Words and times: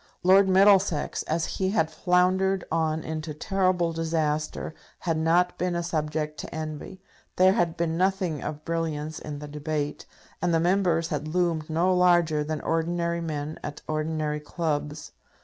Lord 0.23 0.49
Middlesex, 0.49 1.21
as 1.27 1.45
he 1.45 1.69
had 1.69 1.91
floundered 1.91 2.65
on 2.71 3.03
into 3.03 3.35
terrible 3.35 3.93
disaster, 3.93 4.73
had 5.01 5.15
not 5.15 5.59
been 5.59 5.75
a 5.75 5.83
subject 5.83 6.39
to 6.39 6.49
envy. 6.55 6.99
There 7.35 7.53
had 7.53 7.77
been 7.77 7.97
nothing 7.97 8.41
of 8.41 8.65
brilliance 8.65 9.19
in 9.19 9.37
the 9.37 9.47
debate, 9.47 10.07
and 10.41 10.55
the 10.55 10.59
Members 10.59 11.09
had 11.09 11.27
loomed 11.27 11.69
no 11.69 11.93
larger 11.95 12.43
than 12.43 12.61
ordinary 12.61 13.21
men 13.21 13.59
at 13.63 13.83
ordinary 13.87 14.39
clubs. 14.39 15.11